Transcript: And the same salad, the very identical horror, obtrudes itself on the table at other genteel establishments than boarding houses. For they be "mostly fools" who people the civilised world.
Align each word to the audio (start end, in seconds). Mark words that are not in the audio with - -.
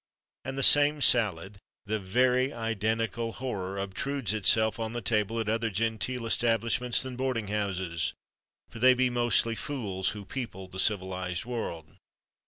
And 0.43 0.57
the 0.57 0.63
same 0.63 0.99
salad, 0.99 1.59
the 1.85 1.99
very 1.99 2.51
identical 2.51 3.33
horror, 3.33 3.77
obtrudes 3.77 4.33
itself 4.33 4.79
on 4.79 4.93
the 4.93 4.99
table 5.01 5.39
at 5.39 5.47
other 5.47 5.69
genteel 5.69 6.25
establishments 6.25 7.03
than 7.03 7.15
boarding 7.15 7.49
houses. 7.49 8.15
For 8.67 8.79
they 8.79 8.95
be 8.95 9.11
"mostly 9.11 9.53
fools" 9.53 10.09
who 10.09 10.25
people 10.25 10.67
the 10.67 10.79
civilised 10.79 11.45
world. 11.45 11.97